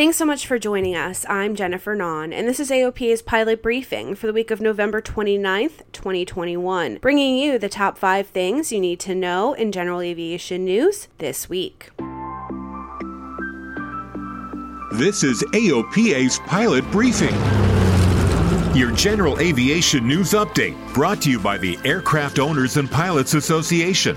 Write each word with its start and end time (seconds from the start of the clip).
Thanks 0.00 0.16
so 0.16 0.24
much 0.24 0.46
for 0.46 0.58
joining 0.58 0.96
us. 0.96 1.26
I'm 1.28 1.54
Jennifer 1.54 1.94
Nahn, 1.94 2.32
and 2.32 2.48
this 2.48 2.58
is 2.58 2.70
AOPA's 2.70 3.20
pilot 3.20 3.62
briefing 3.62 4.14
for 4.14 4.26
the 4.26 4.32
week 4.32 4.50
of 4.50 4.58
November 4.58 5.02
29th, 5.02 5.82
2021, 5.92 6.96
bringing 7.02 7.36
you 7.36 7.58
the 7.58 7.68
top 7.68 7.98
five 7.98 8.26
things 8.26 8.72
you 8.72 8.80
need 8.80 8.98
to 9.00 9.14
know 9.14 9.52
in 9.52 9.72
general 9.72 10.00
aviation 10.00 10.64
news 10.64 11.08
this 11.18 11.50
week. 11.50 11.90
This 14.92 15.22
is 15.22 15.42
AOPA's 15.52 16.38
pilot 16.46 16.90
briefing. 16.90 17.34
Your 18.74 18.92
general 18.92 19.38
aviation 19.38 20.08
news 20.08 20.30
update 20.30 20.94
brought 20.94 21.20
to 21.20 21.30
you 21.30 21.38
by 21.38 21.58
the 21.58 21.78
Aircraft 21.84 22.38
Owners 22.38 22.78
and 22.78 22.90
Pilots 22.90 23.34
Association. 23.34 24.16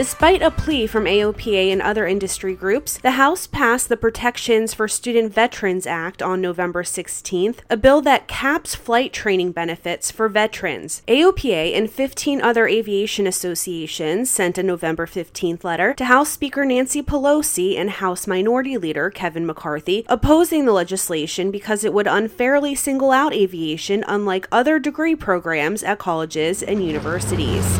Despite 0.00 0.40
a 0.40 0.50
plea 0.50 0.86
from 0.86 1.04
AOPA 1.04 1.70
and 1.70 1.82
other 1.82 2.06
industry 2.06 2.54
groups, 2.54 2.96
the 2.96 3.10
House 3.20 3.46
passed 3.46 3.90
the 3.90 3.98
Protections 3.98 4.72
for 4.72 4.88
Student 4.88 5.34
Veterans 5.34 5.86
Act 5.86 6.22
on 6.22 6.40
November 6.40 6.82
16th, 6.82 7.58
a 7.68 7.76
bill 7.76 8.00
that 8.00 8.26
caps 8.26 8.74
flight 8.74 9.12
training 9.12 9.52
benefits 9.52 10.10
for 10.10 10.30
veterans. 10.30 11.02
AOPA 11.06 11.76
and 11.76 11.90
15 11.90 12.40
other 12.40 12.66
aviation 12.66 13.26
associations 13.26 14.30
sent 14.30 14.56
a 14.56 14.62
November 14.62 15.06
15th 15.06 15.64
letter 15.64 15.92
to 15.92 16.06
House 16.06 16.30
Speaker 16.30 16.64
Nancy 16.64 17.02
Pelosi 17.02 17.76
and 17.78 17.90
House 17.90 18.26
Minority 18.26 18.78
Leader 18.78 19.10
Kevin 19.10 19.44
McCarthy, 19.44 20.06
opposing 20.08 20.64
the 20.64 20.72
legislation 20.72 21.50
because 21.50 21.84
it 21.84 21.92
would 21.92 22.06
unfairly 22.06 22.74
single 22.74 23.10
out 23.10 23.34
aviation 23.34 24.02
unlike 24.08 24.48
other 24.50 24.78
degree 24.78 25.14
programs 25.14 25.82
at 25.82 25.98
colleges 25.98 26.62
and 26.62 26.82
universities. 26.82 27.78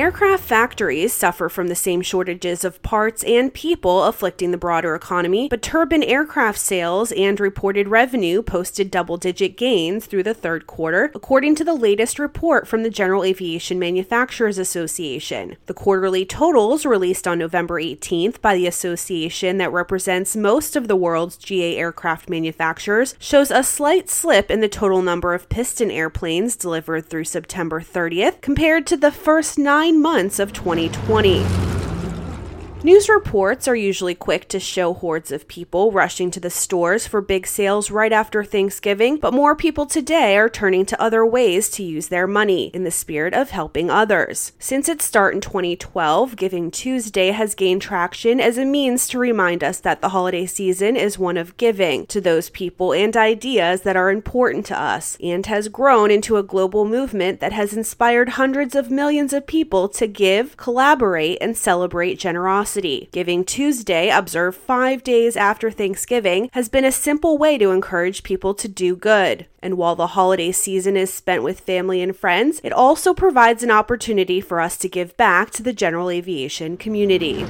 Aircraft 0.00 0.42
factories 0.42 1.12
suffer 1.12 1.50
from 1.50 1.68
the 1.68 1.74
same 1.74 2.00
shortages 2.00 2.64
of 2.64 2.82
parts 2.82 3.22
and 3.22 3.52
people 3.52 4.04
afflicting 4.04 4.50
the 4.50 4.56
broader 4.56 4.94
economy, 4.94 5.46
but 5.50 5.60
turbine 5.60 6.02
aircraft 6.02 6.58
sales 6.58 7.12
and 7.12 7.38
reported 7.38 7.86
revenue 7.86 8.40
posted 8.40 8.90
double 8.90 9.18
digit 9.18 9.58
gains 9.58 10.06
through 10.06 10.22
the 10.22 10.32
third 10.32 10.66
quarter, 10.66 11.10
according 11.14 11.54
to 11.54 11.64
the 11.64 11.74
latest 11.74 12.18
report 12.18 12.66
from 12.66 12.82
the 12.82 12.88
General 12.88 13.24
Aviation 13.24 13.78
Manufacturers 13.78 14.56
Association. 14.56 15.58
The 15.66 15.74
quarterly 15.74 16.24
totals 16.24 16.86
released 16.86 17.28
on 17.28 17.38
November 17.38 17.74
18th 17.78 18.40
by 18.40 18.54
the 18.54 18.66
association 18.66 19.58
that 19.58 19.70
represents 19.70 20.34
most 20.34 20.76
of 20.76 20.88
the 20.88 20.96
world's 20.96 21.36
GA 21.36 21.76
aircraft 21.76 22.30
manufacturers 22.30 23.16
shows 23.18 23.50
a 23.50 23.62
slight 23.62 24.08
slip 24.08 24.50
in 24.50 24.62
the 24.62 24.66
total 24.68 25.02
number 25.02 25.34
of 25.34 25.50
piston 25.50 25.90
airplanes 25.90 26.56
delivered 26.56 27.04
through 27.04 27.24
September 27.24 27.82
30th 27.82 28.40
compared 28.40 28.86
to 28.86 28.96
the 28.96 29.12
first 29.12 29.58
nine 29.58 29.89
nine 29.90 30.00
months 30.00 30.38
of 30.38 30.52
2020. 30.52 31.79
News 32.82 33.10
reports 33.10 33.68
are 33.68 33.76
usually 33.76 34.14
quick 34.14 34.48
to 34.48 34.58
show 34.58 34.94
hordes 34.94 35.30
of 35.30 35.46
people 35.46 35.92
rushing 35.92 36.30
to 36.30 36.40
the 36.40 36.48
stores 36.48 37.06
for 37.06 37.20
big 37.20 37.46
sales 37.46 37.90
right 37.90 38.10
after 38.10 38.42
Thanksgiving, 38.42 39.18
but 39.18 39.34
more 39.34 39.54
people 39.54 39.84
today 39.84 40.38
are 40.38 40.48
turning 40.48 40.86
to 40.86 40.98
other 41.00 41.26
ways 41.26 41.68
to 41.72 41.82
use 41.82 42.08
their 42.08 42.26
money 42.26 42.68
in 42.68 42.84
the 42.84 42.90
spirit 42.90 43.34
of 43.34 43.50
helping 43.50 43.90
others. 43.90 44.52
Since 44.58 44.88
its 44.88 45.04
start 45.04 45.34
in 45.34 45.42
2012, 45.42 46.36
Giving 46.36 46.70
Tuesday 46.70 47.32
has 47.32 47.54
gained 47.54 47.82
traction 47.82 48.40
as 48.40 48.56
a 48.56 48.64
means 48.64 49.06
to 49.08 49.18
remind 49.18 49.62
us 49.62 49.78
that 49.80 50.00
the 50.00 50.08
holiday 50.08 50.46
season 50.46 50.96
is 50.96 51.18
one 51.18 51.36
of 51.36 51.58
giving 51.58 52.06
to 52.06 52.18
those 52.18 52.48
people 52.48 52.94
and 52.94 53.14
ideas 53.14 53.82
that 53.82 53.96
are 53.96 54.10
important 54.10 54.64
to 54.66 54.80
us, 54.80 55.18
and 55.22 55.44
has 55.44 55.68
grown 55.68 56.10
into 56.10 56.38
a 56.38 56.42
global 56.42 56.86
movement 56.86 57.40
that 57.40 57.52
has 57.52 57.74
inspired 57.74 58.30
hundreds 58.30 58.74
of 58.74 58.90
millions 58.90 59.34
of 59.34 59.46
people 59.46 59.86
to 59.86 60.06
give, 60.06 60.56
collaborate, 60.56 61.36
and 61.42 61.58
celebrate 61.58 62.18
generosity. 62.18 62.69
Giving 63.10 63.44
Tuesday, 63.44 64.10
observed 64.10 64.56
five 64.56 65.02
days 65.02 65.36
after 65.36 65.70
Thanksgiving, 65.70 66.50
has 66.52 66.68
been 66.68 66.84
a 66.84 66.92
simple 66.92 67.36
way 67.36 67.58
to 67.58 67.70
encourage 67.70 68.22
people 68.22 68.54
to 68.54 68.68
do 68.68 68.94
good. 68.94 69.46
And 69.60 69.76
while 69.76 69.96
the 69.96 70.08
holiday 70.08 70.52
season 70.52 70.96
is 70.96 71.12
spent 71.12 71.42
with 71.42 71.60
family 71.60 72.00
and 72.00 72.16
friends, 72.16 72.60
it 72.62 72.72
also 72.72 73.12
provides 73.12 73.62
an 73.62 73.70
opportunity 73.72 74.40
for 74.40 74.60
us 74.60 74.76
to 74.78 74.88
give 74.88 75.16
back 75.16 75.50
to 75.50 75.62
the 75.62 75.72
general 75.72 76.10
aviation 76.10 76.76
community. 76.76 77.44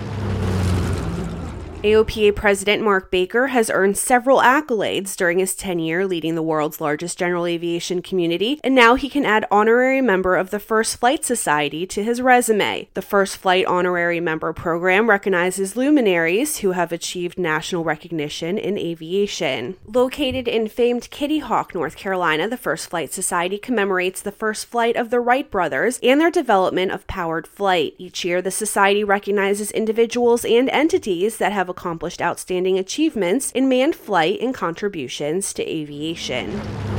AOPA 1.83 2.37
President 2.37 2.83
Mark 2.83 3.11
Baker 3.11 3.47
has 3.47 3.71
earned 3.71 3.97
several 3.97 4.41
accolades 4.41 5.17
during 5.17 5.39
his 5.39 5.55
tenure 5.55 6.07
leading 6.07 6.35
the 6.35 6.43
world's 6.43 6.79
largest 6.79 7.19
general 7.19 7.47
aviation 7.47 8.03
community, 8.03 8.61
and 8.63 8.75
now 8.75 8.97
he 8.97 9.09
can 9.09 9.25
add 9.25 9.47
honorary 9.51 10.03
member 10.03 10.37
of 10.37 10.51
the 10.51 10.59
First 10.59 10.99
Flight 10.99 11.25
Society 11.25 11.87
to 11.87 12.05
his 12.05 12.21
resume. 12.21 12.91
The 12.93 13.01
First 13.01 13.39
Flight 13.39 13.65
Honorary 13.65 14.21
Member 14.21 14.53
program 14.53 15.09
recognizes 15.09 15.75
luminaries 15.75 16.59
who 16.59 16.73
have 16.73 16.93
achieved 16.93 17.39
national 17.39 17.83
recognition 17.83 18.59
in 18.59 18.77
aviation. 18.77 19.77
Located 19.87 20.49
in 20.49 20.69
famed 20.69 21.09
Kitty 21.09 21.39
Hawk, 21.39 21.75
North 21.75 21.97
Carolina, 21.97 22.47
the 22.47 22.59
First 22.59 22.91
Flight 22.91 23.11
Society 23.15 23.57
commemorates 23.57 24.21
the 24.21 24.31
first 24.31 24.67
flight 24.67 24.97
of 24.97 25.09
the 25.09 25.21
Wright 25.21 25.51
brothers 25.51 25.99
and 26.03 26.21
their 26.21 26.31
development 26.31 26.93
of 26.93 27.07
powered 27.07 27.47
flight. 27.47 27.95
Each 27.97 28.23
year, 28.23 28.43
the 28.43 28.51
society 28.51 29.03
recognizes 29.03 29.71
individuals 29.71 30.45
and 30.45 30.69
entities 30.69 31.39
that 31.39 31.53
have 31.53 31.70
accomplished 31.71 32.21
outstanding 32.21 32.79
achievements 32.79 33.51
in 33.53 33.69
manned 33.69 33.97
flight 33.97 34.41
and 34.41 34.55
contributions 34.55 35.53
to 35.55 35.63
aviation. 35.67 36.90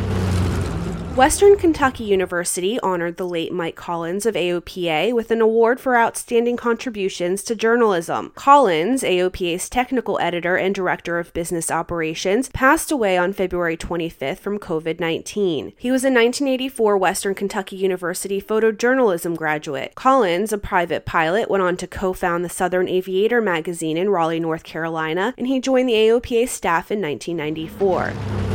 Western 1.15 1.57
Kentucky 1.57 2.05
University 2.05 2.79
honored 2.79 3.17
the 3.17 3.27
late 3.27 3.51
Mike 3.51 3.75
Collins 3.75 4.25
of 4.25 4.33
AOPA 4.33 5.13
with 5.13 5.29
an 5.29 5.41
award 5.41 5.77
for 5.77 5.97
outstanding 5.97 6.55
contributions 6.55 7.43
to 7.43 7.53
journalism. 7.53 8.31
Collins, 8.35 9.03
AOPA's 9.03 9.67
technical 9.67 10.17
editor 10.21 10.55
and 10.55 10.73
director 10.73 11.19
of 11.19 11.33
business 11.33 11.69
operations, 11.69 12.47
passed 12.47 12.93
away 12.93 13.17
on 13.17 13.33
February 13.33 13.75
25th 13.75 14.37
from 14.37 14.57
COVID 14.57 15.01
19. 15.01 15.73
He 15.77 15.91
was 15.91 16.05
a 16.05 16.07
1984 16.07 16.97
Western 16.97 17.35
Kentucky 17.35 17.75
University 17.75 18.41
photojournalism 18.41 19.35
graduate. 19.35 19.93
Collins, 19.95 20.53
a 20.53 20.57
private 20.57 21.05
pilot, 21.05 21.49
went 21.49 21.61
on 21.61 21.75
to 21.75 21.87
co 21.87 22.13
found 22.13 22.45
the 22.45 22.49
Southern 22.49 22.87
Aviator 22.87 23.41
magazine 23.41 23.97
in 23.97 24.09
Raleigh, 24.09 24.39
North 24.39 24.63
Carolina, 24.63 25.33
and 25.37 25.47
he 25.47 25.59
joined 25.59 25.89
the 25.89 25.93
AOPA 25.93 26.47
staff 26.47 26.89
in 26.89 27.01
1994. 27.01 28.50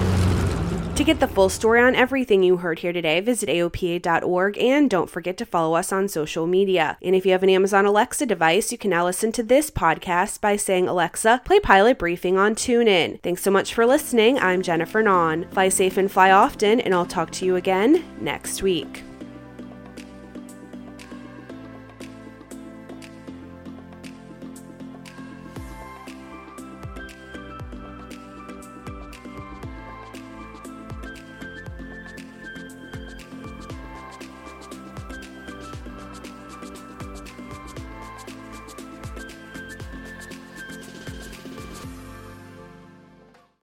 To 0.96 1.04
get 1.04 1.20
the 1.20 1.28
full 1.28 1.50
story 1.50 1.82
on 1.82 1.94
everything 1.94 2.42
you 2.42 2.56
heard 2.56 2.78
here 2.78 2.92
today, 2.94 3.20
visit 3.20 3.50
AOPA.org 3.50 4.56
and 4.56 4.88
don't 4.88 5.10
forget 5.10 5.36
to 5.36 5.44
follow 5.44 5.76
us 5.76 5.92
on 5.92 6.08
social 6.08 6.46
media. 6.46 6.96
And 7.02 7.14
if 7.14 7.26
you 7.26 7.32
have 7.32 7.42
an 7.42 7.50
Amazon 7.50 7.84
Alexa 7.84 8.24
device, 8.24 8.72
you 8.72 8.78
can 8.78 8.88
now 8.88 9.04
listen 9.04 9.30
to 9.32 9.42
this 9.42 9.70
podcast 9.70 10.40
by 10.40 10.56
saying, 10.56 10.88
Alexa, 10.88 11.42
play 11.44 11.60
Pilot 11.60 11.98
Briefing 11.98 12.38
on 12.38 12.54
TuneIn. 12.54 13.20
Thanks 13.20 13.42
so 13.42 13.50
much 13.50 13.74
for 13.74 13.84
listening. 13.84 14.38
I'm 14.38 14.62
Jennifer 14.62 15.02
Nahn. 15.02 15.46
Fly 15.50 15.68
safe 15.68 15.98
and 15.98 16.10
fly 16.10 16.30
often, 16.30 16.80
and 16.80 16.94
I'll 16.94 17.04
talk 17.04 17.30
to 17.32 17.44
you 17.44 17.56
again 17.56 18.02
next 18.18 18.62
week. 18.62 19.02